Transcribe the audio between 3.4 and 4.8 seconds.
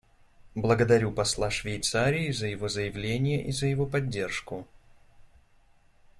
и за его поддержку.